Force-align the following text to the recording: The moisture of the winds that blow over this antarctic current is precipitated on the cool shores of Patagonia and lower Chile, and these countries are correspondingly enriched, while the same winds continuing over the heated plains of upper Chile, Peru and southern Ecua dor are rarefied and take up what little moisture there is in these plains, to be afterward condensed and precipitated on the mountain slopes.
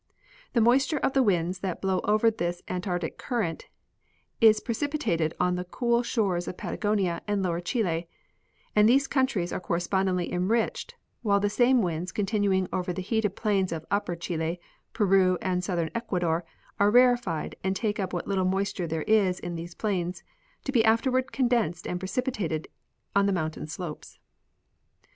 The 0.53 0.61
moisture 0.61 0.97
of 0.97 1.13
the 1.13 1.21
winds 1.21 1.59
that 1.59 1.79
blow 1.79 2.01
over 2.05 2.31
this 2.31 2.63
antarctic 2.67 3.19
current 3.19 3.67
is 4.39 4.59
precipitated 4.59 5.35
on 5.39 5.53
the 5.57 5.63
cool 5.63 6.01
shores 6.01 6.47
of 6.47 6.57
Patagonia 6.57 7.21
and 7.27 7.43
lower 7.43 7.59
Chile, 7.59 8.07
and 8.75 8.89
these 8.89 9.05
countries 9.05 9.53
are 9.53 9.59
correspondingly 9.59 10.33
enriched, 10.33 10.95
while 11.21 11.39
the 11.39 11.51
same 11.51 11.83
winds 11.83 12.11
continuing 12.11 12.67
over 12.73 12.91
the 12.91 13.03
heated 13.03 13.35
plains 13.35 13.71
of 13.71 13.85
upper 13.91 14.15
Chile, 14.15 14.59
Peru 14.91 15.37
and 15.39 15.63
southern 15.63 15.89
Ecua 15.89 16.21
dor 16.21 16.45
are 16.79 16.89
rarefied 16.89 17.55
and 17.63 17.75
take 17.75 17.99
up 17.99 18.11
what 18.11 18.27
little 18.27 18.43
moisture 18.43 18.87
there 18.87 19.03
is 19.03 19.39
in 19.39 19.53
these 19.53 19.75
plains, 19.75 20.23
to 20.63 20.71
be 20.71 20.83
afterward 20.83 21.31
condensed 21.31 21.85
and 21.85 21.99
precipitated 21.99 22.67
on 23.15 23.27
the 23.27 23.31
mountain 23.31 23.67
slopes. 23.67 24.17